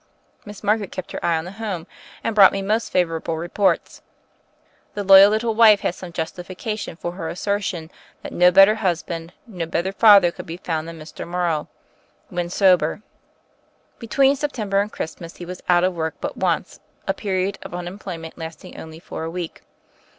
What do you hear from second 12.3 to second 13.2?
^when sober.